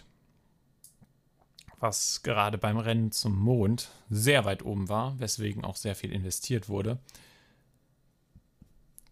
was 1.82 2.24
gerade 2.24 2.58
beim 2.58 2.78
Rennen 2.78 3.12
zum 3.12 3.38
Mond 3.38 3.90
sehr 4.10 4.46
weit 4.46 4.64
oben 4.64 4.88
war, 4.88 5.20
weswegen 5.20 5.66
auch 5.66 5.76
sehr 5.76 5.96
viel 5.96 6.12
investiert 6.12 6.70
wurde, 6.70 7.00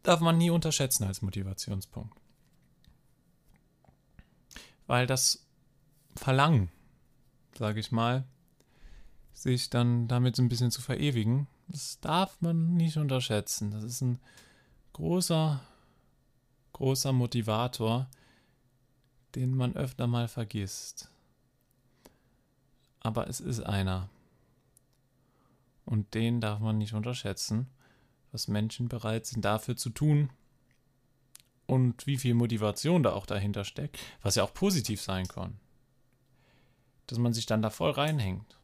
darf 0.03 0.21
man 0.21 0.38
nie 0.38 0.49
unterschätzen 0.49 1.03
als 1.03 1.21
Motivationspunkt. 1.21 2.17
Weil 4.88 5.07
das 5.07 5.45
Verlangen 6.15 6.71
sage 7.59 7.81
ich 7.81 7.91
mal, 7.91 8.23
sich 9.33 9.69
dann 9.69 10.07
damit 10.07 10.35
so 10.35 10.41
ein 10.41 10.49
bisschen 10.49 10.71
zu 10.71 10.81
verewigen. 10.81 11.47
Das 11.67 11.99
darf 11.99 12.41
man 12.41 12.75
nicht 12.75 12.97
unterschätzen. 12.97 13.71
Das 13.71 13.83
ist 13.83 14.01
ein 14.01 14.19
großer, 14.93 15.61
großer 16.73 17.11
Motivator, 17.11 18.09
den 19.35 19.55
man 19.55 19.75
öfter 19.75 20.07
mal 20.07 20.27
vergisst. 20.27 21.11
Aber 23.01 23.27
es 23.27 23.39
ist 23.39 23.62
einer. 23.62 24.10
Und 25.86 26.13
den 26.13 26.41
darf 26.41 26.60
man 26.60 26.77
nicht 26.77 26.94
unterschätzen, 26.94 27.68
was 28.32 28.48
Menschen 28.48 28.89
bereit 28.89 29.25
sind 29.25 29.44
dafür 29.44 29.75
zu 29.75 29.89
tun 29.89 30.29
und 31.65 32.06
wie 32.06 32.18
viel 32.18 32.34
Motivation 32.34 33.03
da 33.03 33.13
auch 33.13 33.25
dahinter 33.25 33.63
steckt, 33.63 33.98
was 34.22 34.36
ja 34.36 34.44
auch 34.44 34.53
positiv 34.53 35.01
sein 35.01 35.27
kann 35.27 35.60
dass 37.10 37.18
man 37.18 37.34
sich 37.34 37.46
dann 37.46 37.62
da 37.62 37.70
voll 37.70 37.91
reinhängt. 37.91 38.58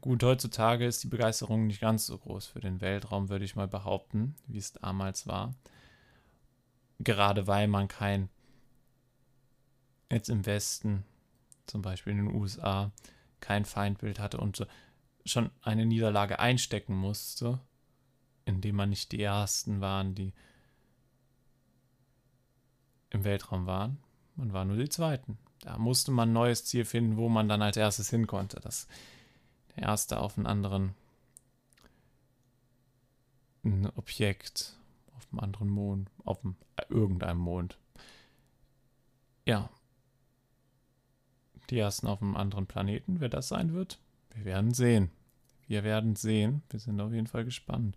Gut, 0.00 0.22
heutzutage 0.22 0.86
ist 0.86 1.02
die 1.02 1.08
Begeisterung 1.08 1.66
nicht 1.66 1.80
ganz 1.80 2.06
so 2.06 2.16
groß 2.16 2.46
für 2.46 2.60
den 2.60 2.80
Weltraum, 2.80 3.28
würde 3.28 3.44
ich 3.44 3.56
mal 3.56 3.68
behaupten, 3.68 4.36
wie 4.46 4.58
es 4.58 4.72
damals 4.72 5.26
war. 5.26 5.54
Gerade 6.98 7.46
weil 7.46 7.68
man 7.68 7.88
kein, 7.88 8.30
jetzt 10.10 10.30
im 10.30 10.46
Westen, 10.46 11.04
zum 11.72 11.82
Beispiel 11.82 12.12
in 12.12 12.26
den 12.26 12.34
USA, 12.34 12.92
kein 13.40 13.64
Feindbild 13.64 14.20
hatte 14.20 14.38
und 14.38 14.66
schon 15.24 15.50
eine 15.62 15.86
Niederlage 15.86 16.38
einstecken 16.38 16.94
musste, 16.94 17.58
indem 18.44 18.76
man 18.76 18.90
nicht 18.90 19.10
die 19.10 19.22
Ersten 19.22 19.80
waren, 19.80 20.14
die 20.14 20.32
im 23.10 23.24
Weltraum 23.24 23.66
waren. 23.66 23.98
Man 24.36 24.52
war 24.52 24.64
nur 24.64 24.76
die 24.76 24.88
Zweiten. 24.88 25.38
Da 25.60 25.78
musste 25.78 26.10
man 26.10 26.30
ein 26.30 26.34
neues 26.34 26.64
Ziel 26.64 26.84
finden, 26.84 27.16
wo 27.16 27.28
man 27.28 27.48
dann 27.48 27.62
als 27.62 27.76
erstes 27.76 28.10
hin 28.10 28.26
konnte. 28.26 28.60
Das 28.60 28.86
der 29.74 29.84
erste 29.84 30.20
auf 30.20 30.36
einen 30.36 30.46
anderen 30.46 30.94
ein 33.64 33.90
Objekt 33.96 34.76
auf 35.16 35.26
einem 35.30 35.40
anderen 35.40 35.68
Mond, 35.68 36.10
auf 36.24 36.44
einem, 36.44 36.56
äh, 36.76 36.84
irgendeinem 36.90 37.38
Mond. 37.38 37.78
Ja. 39.46 39.70
Die 41.70 41.78
ersten 41.78 42.06
auf 42.06 42.20
einem 42.20 42.36
anderen 42.36 42.66
Planeten, 42.66 43.20
wer 43.20 43.28
das 43.28 43.48
sein 43.48 43.72
wird, 43.72 43.98
wir 44.34 44.44
werden 44.44 44.74
sehen. 44.74 45.10
Wir 45.66 45.84
werden 45.84 46.16
sehen. 46.16 46.62
Wir 46.70 46.80
sind 46.80 47.00
auf 47.00 47.12
jeden 47.12 47.26
Fall 47.26 47.44
gespannt. 47.44 47.96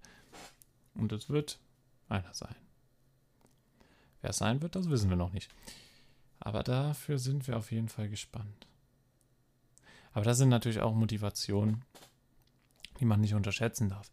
Und 0.93 1.11
es 1.11 1.29
wird 1.29 1.59
einer 2.07 2.33
sein. 2.33 2.55
Wer 4.21 4.29
es 4.29 4.37
sein 4.37 4.61
wird, 4.61 4.75
das 4.75 4.89
wissen 4.89 5.09
wir 5.09 5.17
noch 5.17 5.33
nicht. 5.33 5.53
Aber 6.39 6.63
dafür 6.63 7.17
sind 7.17 7.47
wir 7.47 7.57
auf 7.57 7.71
jeden 7.71 7.89
Fall 7.89 8.09
gespannt. 8.09 8.67
Aber 10.13 10.23
das 10.23 10.37
sind 10.37 10.49
natürlich 10.49 10.79
auch 10.79 10.93
Motivationen, 10.93 11.83
die 12.99 13.05
man 13.05 13.19
nicht 13.19 13.33
unterschätzen 13.33 13.89
darf. 13.89 14.11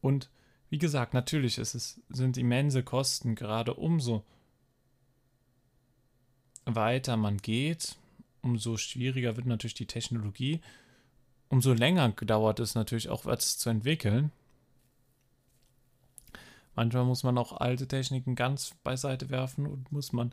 Und 0.00 0.30
wie 0.70 0.78
gesagt, 0.78 1.14
natürlich 1.14 1.58
ist 1.58 1.74
es, 1.74 2.00
sind 2.08 2.36
immense 2.36 2.82
Kosten, 2.82 3.34
gerade 3.34 3.74
umso 3.74 4.24
weiter 6.64 7.16
man 7.16 7.38
geht, 7.38 7.96
umso 8.42 8.76
schwieriger 8.76 9.36
wird 9.36 9.46
natürlich 9.46 9.74
die 9.74 9.86
Technologie, 9.86 10.60
umso 11.48 11.72
länger 11.72 12.08
dauert 12.10 12.60
es 12.60 12.74
natürlich 12.74 13.08
auch, 13.08 13.26
was 13.26 13.58
zu 13.58 13.70
entwickeln. 13.70 14.32
Manchmal 16.74 17.04
muss 17.04 17.24
man 17.24 17.36
auch 17.36 17.52
alte 17.52 17.88
Techniken 17.88 18.36
ganz 18.36 18.74
beiseite 18.84 19.28
werfen 19.28 19.66
und 19.66 19.90
muss 19.92 20.12
man. 20.12 20.32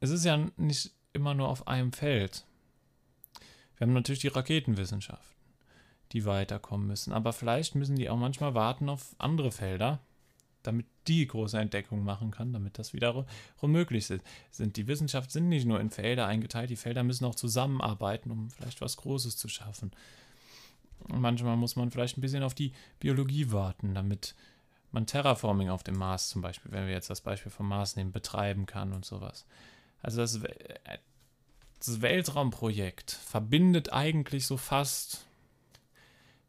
Es 0.00 0.10
ist 0.10 0.24
ja 0.24 0.46
nicht 0.56 0.92
immer 1.12 1.34
nur 1.34 1.48
auf 1.48 1.68
einem 1.68 1.92
Feld. 1.92 2.44
Wir 3.76 3.86
haben 3.86 3.94
natürlich 3.94 4.20
die 4.20 4.28
Raketenwissenschaften, 4.28 5.36
die 6.12 6.24
weiterkommen 6.24 6.86
müssen. 6.86 7.12
Aber 7.12 7.32
vielleicht 7.32 7.74
müssen 7.74 7.96
die 7.96 8.08
auch 8.08 8.16
manchmal 8.16 8.54
warten 8.54 8.88
auf 8.88 9.14
andere 9.18 9.52
Felder, 9.52 10.00
damit 10.66 10.86
die 11.06 11.26
große 11.26 11.58
Entdeckung 11.58 12.02
machen 12.02 12.30
kann, 12.30 12.52
damit 12.52 12.78
das 12.78 12.92
wiederum 12.92 13.26
möglich 13.62 14.10
ist. 14.10 14.22
Die 14.58 14.86
Wissenschaft 14.86 15.30
sind 15.30 15.48
nicht 15.48 15.66
nur 15.66 15.80
in 15.80 15.90
Felder 15.90 16.26
eingeteilt, 16.26 16.70
die 16.70 16.76
Felder 16.76 17.02
müssen 17.02 17.24
auch 17.24 17.34
zusammenarbeiten, 17.34 18.30
um 18.30 18.50
vielleicht 18.50 18.80
was 18.80 18.96
Großes 18.96 19.36
zu 19.36 19.48
schaffen. 19.48 19.92
Manchmal 21.08 21.56
muss 21.56 21.76
man 21.76 21.90
vielleicht 21.90 22.18
ein 22.18 22.22
bisschen 22.22 22.42
auf 22.42 22.54
die 22.54 22.72
Biologie 23.00 23.52
warten, 23.52 23.94
damit 23.94 24.34
man 24.92 25.06
Terraforming 25.06 25.68
auf 25.68 25.82
dem 25.82 25.96
Mars 25.96 26.28
zum 26.30 26.42
Beispiel, 26.42 26.72
wenn 26.72 26.86
wir 26.86 26.94
jetzt 26.94 27.10
das 27.10 27.20
Beispiel 27.20 27.52
vom 27.52 27.68
Mars 27.68 27.96
nehmen, 27.96 28.12
betreiben 28.12 28.66
kann 28.66 28.92
und 28.92 29.04
sowas. 29.04 29.46
Also 30.02 30.18
das, 30.18 30.40
das 31.78 32.00
Weltraumprojekt 32.00 33.10
verbindet 33.10 33.92
eigentlich 33.92 34.46
so 34.46 34.56
fast 34.56 35.26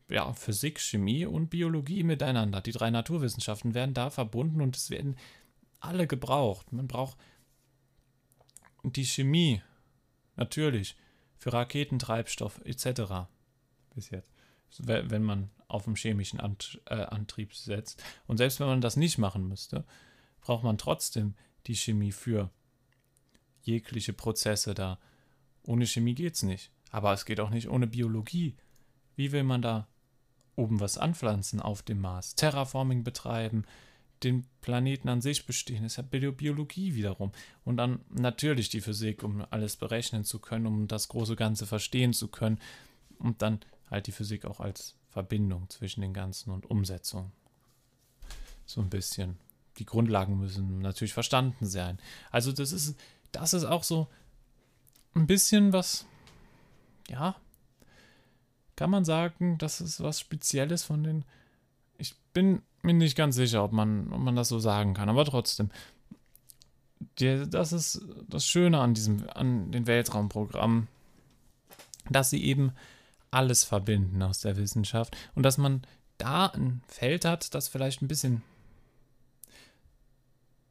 ja, 0.10 0.34
Physik, 0.34 0.80
Chemie 0.80 1.26
und 1.26 1.50
Biologie 1.50 2.04
miteinander. 2.04 2.62
Die 2.62 2.72
drei 2.72 2.90
Naturwissenschaften 2.90 3.74
werden 3.74 3.94
da 3.94 4.10
verbunden 4.10 4.62
und 4.62 4.76
es 4.76 4.90
werden 4.90 5.18
alle 5.80 6.08
gebraucht. 6.08 6.72
Man 6.72 6.88
braucht 6.88 7.18
die 8.84 9.06
Chemie, 9.06 9.62
natürlich, 10.36 10.96
für 11.38 11.54
Raketentreibstoff 11.54 12.62
etc. 12.64 13.28
Bis 13.94 14.10
jetzt. 14.10 14.32
Wenn 14.80 15.24
man 15.24 15.50
auf 15.68 15.84
dem 15.84 15.96
chemischen 15.96 16.40
äh, 16.40 16.94
Antrieb 16.94 17.54
setzt. 17.54 18.02
Und 18.26 18.38
selbst 18.38 18.60
wenn 18.60 18.68
man 18.68 18.82
das 18.82 18.96
nicht 18.96 19.18
machen 19.18 19.48
müsste, 19.48 19.86
braucht 20.42 20.64
man 20.64 20.78
trotzdem 20.78 21.36
die 21.68 21.76
Chemie 21.76 22.12
für 22.12 22.50
jegliche 23.62 24.14
Prozesse 24.14 24.74
da. 24.74 25.00
Ohne 25.64 25.86
Chemie 25.86 26.16
geht 26.16 26.36
es 26.36 26.44
nicht. 26.44 26.72
Aber 26.92 27.12
es 27.12 27.26
geht 27.26 27.42
auch 27.42 27.50
nicht 27.50 27.70
ohne 27.70 27.88
Biologie. 27.88 28.56
Wie 29.16 29.32
will 29.32 29.44
man 29.44 29.62
da 29.62 29.88
oben 30.58 30.82
was 30.82 30.98
anpflanzen 30.98 31.62
auf 31.62 31.82
dem 31.84 32.02
Mars? 32.02 32.36
Terraforming 32.36 33.04
betreiben, 33.04 33.64
den 34.24 34.46
Planeten 34.62 35.10
an 35.10 35.22
sich 35.22 35.46
bestehen. 35.46 35.86
Ist 35.86 35.98
ja 35.98 36.04
Biologie 36.04 36.96
wiederum. 36.96 37.32
Und 37.64 37.78
dann 37.78 38.00
natürlich 38.10 38.70
die 38.70 38.82
Physik, 38.82 39.24
um 39.24 39.46
alles 39.50 39.78
berechnen 39.78 40.24
zu 40.24 40.40
können, 40.40 40.66
um 40.66 40.88
das 40.88 41.08
große 41.08 41.36
Ganze 41.36 41.66
verstehen 41.66 42.14
zu 42.14 42.28
können. 42.28 42.60
Und 43.20 43.42
dann 43.42 43.60
halt 43.90 44.08
die 44.08 44.12
Physik 44.12 44.46
auch 44.46 44.60
als 44.60 44.96
Verbindung 45.10 45.70
zwischen 45.70 46.02
den 46.02 46.14
Ganzen 46.14 46.52
und 46.52 46.70
Umsetzung. 46.70 47.32
So 48.66 48.82
ein 48.82 48.90
bisschen. 48.90 49.38
Die 49.78 49.86
Grundlagen 49.86 50.40
müssen 50.40 50.80
natürlich 50.80 51.14
verstanden 51.14 51.68
sein. 51.68 52.00
Also 52.32 52.52
das 52.52 52.72
ist, 52.72 52.96
das 53.32 53.54
ist 53.54 53.64
auch 53.64 53.84
so 53.84 54.08
ein 55.14 55.28
bisschen 55.28 55.74
was, 55.74 56.06
ja, 57.10 57.36
kann 58.78 58.92
man 58.92 59.04
sagen, 59.04 59.58
das 59.58 59.82
ist 59.82 60.02
was 60.02 60.22
Spezielles 60.22 60.84
von 60.84 61.04
den. 61.04 61.26
Ich 61.98 62.16
bin 62.32 62.62
mir 62.84 62.94
nicht 62.94 63.18
ganz 63.18 63.36
sicher, 63.36 63.64
ob 63.64 63.74
man, 63.74 64.14
ob 64.14 64.20
man 64.20 64.38
das 64.38 64.48
so 64.48 64.60
sagen 64.60 64.94
kann, 64.94 65.10
aber 65.10 65.26
trotzdem. 65.26 65.70
Die, 67.20 67.48
das 67.50 67.74
ist 67.74 68.02
das 68.28 68.46
Schöne 68.46 68.80
an 68.80 68.94
diesem, 68.94 69.28
an 69.30 69.72
den 69.72 69.88
Weltraumprogrammen, 69.88 70.88
dass 72.10 72.30
sie 72.30 72.44
eben 72.44 72.72
alles 73.30 73.64
verbinden 73.64 74.22
aus 74.24 74.40
der 74.40 74.58
Wissenschaft 74.58 75.18
und 75.36 75.44
dass 75.44 75.58
man 75.58 75.82
da 76.18 76.48
ein 76.48 76.82
Feld 76.88 77.26
hat, 77.26 77.54
das 77.54 77.68
vielleicht 77.68 78.02
ein 78.02 78.08
bisschen, 78.08 78.42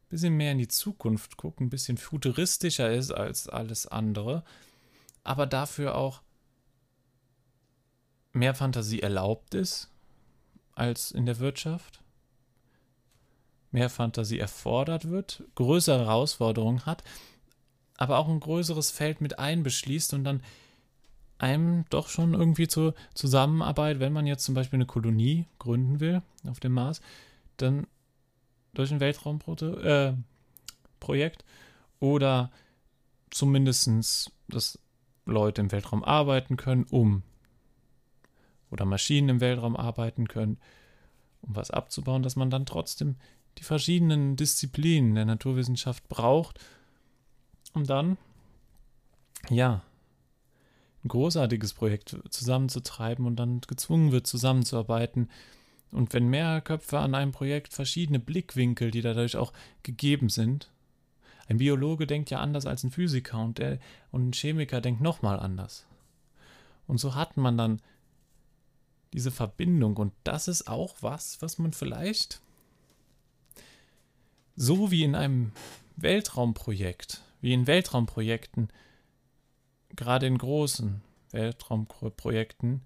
bisschen 0.09 0.37
mehr 0.37 0.53
in 0.53 0.59
die 0.59 0.69
Zukunft 0.69 1.37
guckt, 1.37 1.61
ein 1.61 1.71
bisschen 1.71 1.97
futuristischer 1.97 2.91
ist 2.91 3.13
als 3.13 3.49
alles 3.49 3.87
andere, 3.87 4.43
aber 5.23 5.47
dafür 5.47 5.97
auch 5.97 6.23
mehr 8.37 8.55
Fantasie 8.55 9.01
erlaubt 9.01 9.55
ist 9.55 9.91
als 10.75 11.11
in 11.11 11.27
der 11.27 11.39
Wirtschaft, 11.39 12.03
mehr 13.71 13.91
Fantasie 13.91 14.39
erfordert 14.39 15.09
wird, 15.09 15.43
größere 15.55 16.01
Herausforderungen 16.01 16.85
hat, 16.87 17.03
aber 17.97 18.19
auch 18.19 18.29
ein 18.29 18.41
größeres 18.41 18.91
Feld 18.91 19.21
mit 19.21 19.39
einbeschließt 19.39 20.13
und 20.15 20.25
dann 20.25 20.43
einem 21.39 21.85
doch 21.91 22.09
schon 22.09 22.35
irgendwie 22.35 22.69
zur 22.69 22.95
Zusammenarbeit, 23.15 24.01
wenn 24.01 24.13
man 24.13 24.27
jetzt 24.27 24.45
zum 24.45 24.55
Beispiel 24.55 24.79
eine 24.79 24.87
Kolonie 24.87 25.47
gründen 25.59 26.01
will 26.01 26.23
auf 26.47 26.61
dem 26.61 26.73
Mars, 26.73 27.01
dann 27.57 27.87
durch 28.75 28.93
ein 28.93 29.01
Weltraumprojekt 29.01 29.83
äh, 31.43 31.45
oder 32.01 32.51
zumindest, 33.31 34.31
dass 34.49 34.79
Leute 35.25 35.63
im 35.63 35.73
Weltraum 35.73 36.05
arbeiten 36.05 36.57
können, 36.57 36.85
um 36.85 37.23
oder 38.71 38.85
Maschinen 38.85 39.29
im 39.29 39.41
Weltraum 39.41 39.77
arbeiten 39.77 40.29
können, 40.29 40.59
um 41.43 41.57
was 41.57 41.71
abzubauen, 41.71 42.23
dass 42.23 42.37
man 42.37 42.51
dann 42.51 42.67
trotzdem 42.67 43.17
die 43.59 43.65
verschiedenen 43.65 44.37
Disziplinen 44.37 45.15
der 45.15 45.25
Naturwissenschaft 45.25 46.09
braucht, 46.09 46.61
um 47.73 47.85
dann 47.85 48.19
ja 49.49 49.83
ein 51.05 51.09
großartiges 51.09 51.75
Projekt 51.75 52.17
zusammenzutreiben 52.31 53.27
und 53.27 53.37
dann 53.37 53.61
gezwungen 53.61 54.13
wird, 54.13 54.27
zusammenzuarbeiten. 54.27 55.31
Und 55.93 56.13
wenn 56.13 56.29
mehr 56.29 56.61
Köpfe 56.61 56.99
an 56.99 57.15
einem 57.15 57.33
Projekt 57.33 57.73
verschiedene 57.73 58.19
Blickwinkel, 58.19 58.91
die 58.91 59.03
dadurch 59.03 59.37
auch 59.37 59.53
gegeben 59.83 60.29
sind, 60.29 60.71
ein 61.49 61.59
Biologe 61.59 62.07
denkt 62.09 62.31
ja 62.31 62.41
anders 62.41 62.67
als 62.67 62.83
ein 62.83 62.91
Physiker 62.91 63.39
und, 63.39 63.59
der, 63.59 63.79
und 64.11 64.29
ein 64.29 64.33
Chemiker 64.33 64.81
denkt 64.81 65.01
nochmal 65.01 65.39
anders. 65.39 65.87
Und 66.89 66.99
so 66.99 67.15
hat 67.15 67.37
man 67.37 67.57
dann 67.57 67.81
diese 69.13 69.31
Verbindung 69.31 69.97
und 69.97 70.13
das 70.25 70.49
ist 70.49 70.69
auch 70.69 70.97
was, 71.01 71.41
was 71.41 71.59
man 71.59 71.73
vielleicht 71.73 72.41
so 74.57 74.91
wie 74.91 75.05
in 75.05 75.15
einem 75.15 75.53
Weltraumprojekt, 75.97 77.23
wie 77.41 77.53
in 77.53 77.67
Weltraumprojekten 77.67 78.71
gerade 79.95 80.27
in 80.27 80.39
großen 80.39 81.03
Weltraumprojekten, 81.31 82.83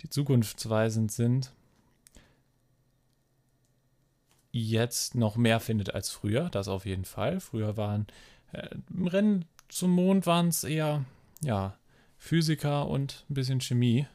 die 0.00 0.08
zukunftsweisend 0.08 1.12
sind, 1.12 1.52
jetzt 4.52 5.14
noch 5.14 5.36
mehr 5.36 5.60
findet 5.60 5.94
als 5.94 6.10
früher, 6.10 6.48
das 6.50 6.68
auf 6.68 6.86
jeden 6.86 7.04
Fall. 7.04 7.40
Früher 7.40 7.76
waren 7.76 8.06
äh, 8.52 8.68
im 8.90 9.06
Rennen 9.06 9.44
zum 9.68 9.92
Mond 9.92 10.26
waren 10.26 10.48
es 10.48 10.64
eher 10.64 11.04
ja, 11.42 11.76
Physiker 12.18 12.88
und 12.88 13.24
ein 13.30 13.34
bisschen 13.34 13.60
Chemie. 13.60 14.06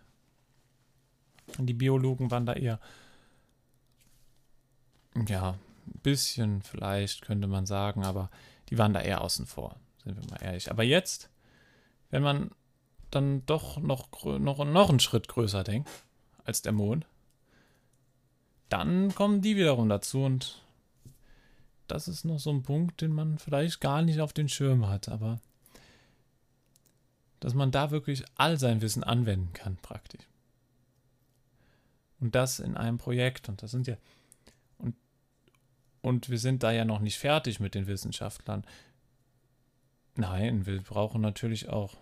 Die 1.57 1.73
Biologen 1.73 2.31
waren 2.31 2.45
da 2.45 2.53
eher 2.53 2.79
ja, 5.27 5.51
ein 5.51 5.99
bisschen 6.01 6.61
vielleicht 6.61 7.21
könnte 7.21 7.47
man 7.47 7.65
sagen, 7.65 8.03
aber 8.03 8.29
die 8.69 8.77
waren 8.77 8.93
da 8.93 9.01
eher 9.01 9.21
außen 9.21 9.45
vor, 9.45 9.77
sind 10.03 10.17
wir 10.17 10.29
mal 10.29 10.43
ehrlich. 10.43 10.71
Aber 10.71 10.83
jetzt 10.83 11.29
wenn 12.09 12.23
man 12.23 12.51
dann 13.11 13.45
doch 13.45 13.77
noch, 13.77 14.07
noch, 14.39 14.65
noch 14.65 14.89
einen 14.89 14.99
Schritt 14.99 15.27
größer 15.27 15.63
denkt 15.63 15.89
als 16.43 16.61
der 16.61 16.71
Mond, 16.71 17.05
dann 18.69 19.13
kommen 19.13 19.41
die 19.41 19.57
wiederum 19.57 19.89
dazu 19.89 20.23
und 20.23 20.61
das 21.87 22.07
ist 22.07 22.23
noch 22.23 22.39
so 22.39 22.51
ein 22.51 22.63
Punkt, 22.63 23.01
den 23.01 23.11
man 23.11 23.37
vielleicht 23.37 23.79
gar 23.79 24.01
nicht 24.01 24.21
auf 24.21 24.33
den 24.33 24.49
Schirm 24.49 24.87
hat, 24.87 25.09
aber 25.09 25.39
dass 27.39 27.53
man 27.53 27.71
da 27.71 27.91
wirklich 27.91 28.23
all 28.35 28.57
sein 28.57 28.81
Wissen 28.81 29.03
anwenden 29.03 29.53
kann, 29.53 29.75
praktisch. 29.77 30.23
Und 32.19 32.35
das 32.35 32.59
in 32.59 32.77
einem 32.77 32.97
Projekt. 32.97 33.49
Und 33.49 33.61
das 33.61 33.71
sind 33.71 33.87
ja. 33.87 33.97
Und, 34.77 34.95
und 36.01 36.29
wir 36.29 36.39
sind 36.39 36.63
da 36.63 36.71
ja 36.71 36.85
noch 36.85 36.99
nicht 36.99 37.17
fertig 37.17 37.59
mit 37.59 37.75
den 37.75 37.87
Wissenschaftlern. 37.87 38.65
Nein, 40.15 40.65
wir 40.65 40.81
brauchen 40.81 41.21
natürlich 41.21 41.67
auch 41.67 41.97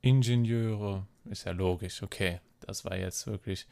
Ingenieure, 0.00 1.06
ist 1.24 1.44
ja 1.44 1.52
logisch, 1.52 2.02
okay, 2.02 2.40
das 2.60 2.84
war 2.84 2.96
jetzt 2.96 3.26
wirklich 3.26 3.66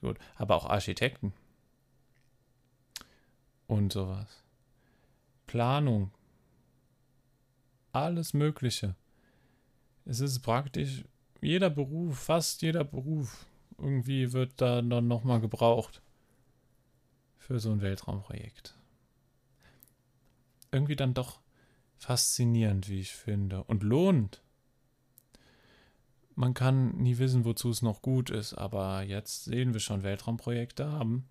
gut. 0.00 0.18
Aber 0.36 0.56
auch 0.56 0.66
Architekten 0.66 1.32
und 3.66 3.92
sowas. 3.92 4.44
Planung, 5.46 6.10
alles 7.92 8.34
Mögliche. 8.34 8.94
Es 10.04 10.20
ist 10.20 10.40
praktisch 10.40 11.04
jeder 11.40 11.70
Beruf, 11.70 12.18
fast 12.18 12.62
jeder 12.62 12.84
Beruf, 12.84 13.46
irgendwie 13.78 14.32
wird 14.32 14.60
da 14.60 14.82
dann 14.82 15.08
nochmal 15.08 15.40
gebraucht 15.40 16.02
für 17.36 17.60
so 17.60 17.70
ein 17.70 17.80
Weltraumprojekt. 17.80 18.76
Irgendwie 20.70 20.96
dann 20.96 21.14
doch 21.14 21.40
faszinierend, 21.96 22.88
wie 22.88 23.00
ich 23.00 23.12
finde. 23.12 23.64
Und 23.64 23.82
lohnt. 23.82 24.42
Man 26.34 26.54
kann 26.54 26.96
nie 26.98 27.18
wissen, 27.18 27.44
wozu 27.44 27.70
es 27.70 27.82
noch 27.82 28.02
gut 28.02 28.30
ist, 28.30 28.54
aber 28.54 29.02
jetzt 29.02 29.44
sehen 29.44 29.72
wir 29.72 29.80
schon, 29.80 30.02
Weltraumprojekte 30.02 30.92
haben 30.92 31.28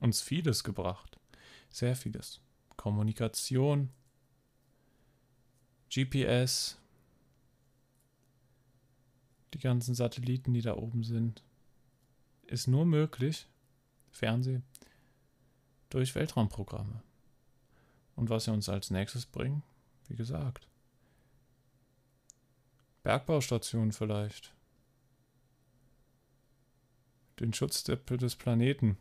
uns 0.00 0.22
vieles 0.22 0.64
gebracht. 0.64 1.18
Sehr 1.70 1.96
vieles. 1.96 2.40
Kommunikation, 2.76 3.90
GPS, 5.90 6.78
die 9.52 9.58
ganzen 9.58 9.94
Satelliten, 9.94 10.54
die 10.54 10.62
da 10.62 10.76
oben 10.76 11.04
sind, 11.04 11.42
ist 12.52 12.68
nur 12.68 12.84
möglich, 12.84 13.48
Fernseh, 14.10 14.60
durch 15.88 16.14
Weltraumprogramme. 16.14 17.02
Und 18.14 18.28
was 18.30 18.44
sie 18.44 18.52
uns 18.52 18.68
als 18.68 18.90
nächstes 18.90 19.26
bringen, 19.26 19.62
wie 20.08 20.16
gesagt, 20.16 20.68
Bergbaustationen 23.02 23.92
vielleicht. 23.92 24.54
Den 27.40 27.52
Schutz 27.52 27.82
des 27.82 28.36
Planeten 28.36 28.98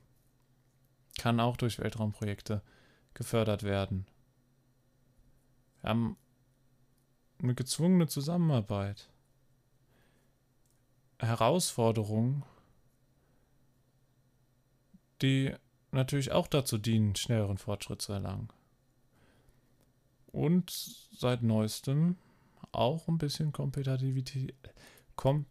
kann 1.20 1.40
auch 1.40 1.58
durch 1.58 1.78
Weltraumprojekte 1.78 2.64
gefördert 3.14 3.64
werden. 3.64 4.08
Wir 5.82 5.90
haben 5.90 6.18
eine 7.40 7.54
gezwungene 7.54 8.08
Zusammenarbeit. 8.08 9.10
Herausforderungen, 11.20 12.44
die 15.22 15.54
natürlich 15.92 16.32
auch 16.32 16.48
dazu 16.48 16.78
dienen, 16.78 17.16
schnelleren 17.16 17.58
Fortschritt 17.58 18.02
zu 18.02 18.14
erlangen. 18.14 18.50
Und 20.28 20.72
seit 21.12 21.44
neuestem 21.44 22.18
auch 22.72 23.08
ein 23.08 23.18
bisschen 23.18 23.52
Kompetitivität. 23.52 24.56
Kom 25.16 25.46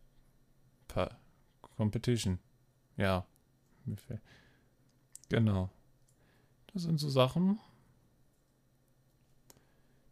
Competition. 1.76 2.38
Ja. 2.96 3.26
Genau. 5.28 5.70
Das 6.72 6.82
sind 6.82 6.98
so 6.98 7.08
Sachen, 7.08 7.58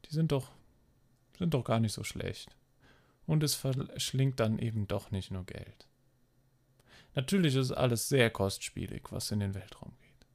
die 0.05 0.15
sind 0.15 0.33
doch, 0.33 0.51
sind 1.37 1.55
doch 1.55 1.65
gar 1.65 1.81
nicht 1.81 1.93
so 1.93 2.05
schlecht. 2.05 2.57
Und 3.27 3.43
es 3.43 3.55
verschlingt 3.55 4.41
dann 4.41 4.59
eben 4.59 4.89
doch 4.89 5.11
nicht 5.11 5.31
nur 5.31 5.45
Geld. 5.45 5.88
Natürlich 7.19 7.57
ist 7.57 7.73
alles 7.73 8.09
sehr 8.09 8.31
kostspielig, 8.31 9.11
was 9.11 9.33
in 9.33 9.41
den 9.41 9.53
Weltraum 9.53 9.91
geht. 10.03 10.29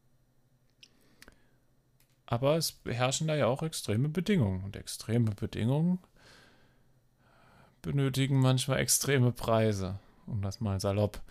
Aber 2.26 2.58
es 2.58 2.82
herrschen 2.84 3.26
da 3.26 3.38
ja 3.38 3.48
auch 3.48 3.64
extreme 3.64 4.10
Bedingungen. 4.10 4.66
Und 4.66 4.76
extreme 4.76 5.32
Bedingungen 5.32 6.00
benötigen 7.82 8.38
manchmal 8.42 8.80
extreme 8.80 9.32
Preise, 9.32 9.98
um 10.26 10.42
das 10.42 10.60
mal 10.60 10.82
salopp 10.82 11.22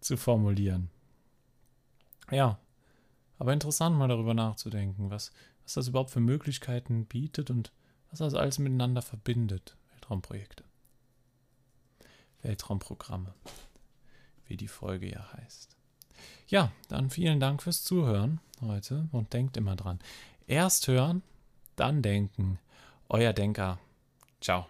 zu 0.00 0.16
formulieren. 0.16 0.88
Ja, 2.30 2.58
aber 3.38 3.52
interessant 3.52 3.98
mal 3.98 4.08
darüber 4.08 4.32
nachzudenken, 4.32 5.10
was, 5.10 5.32
was 5.64 5.74
das 5.74 5.88
überhaupt 5.88 6.12
für 6.12 6.20
Möglichkeiten 6.20 7.04
bietet 7.04 7.50
und 7.50 7.72
was 8.08 8.20
das 8.20 8.32
alles 8.32 8.58
miteinander 8.58 9.02
verbindet. 9.02 9.76
Weltraumprojekte. 9.92 10.64
Weltraumprogramme, 12.40 13.34
wie 14.46 14.56
die 14.56 14.68
Folge 14.68 15.10
ja 15.10 15.32
heißt. 15.32 15.76
Ja, 16.46 16.70
dann 16.88 17.10
vielen 17.10 17.40
Dank 17.40 17.62
fürs 17.62 17.84
Zuhören 17.84 18.40
heute 18.60 19.08
und 19.12 19.32
denkt 19.32 19.56
immer 19.56 19.76
dran. 19.76 19.98
Erst 20.46 20.88
hören, 20.88 21.22
dann 21.76 22.02
denken. 22.02 22.58
Euer 23.08 23.32
Denker. 23.32 23.78
Ciao. 24.40 24.66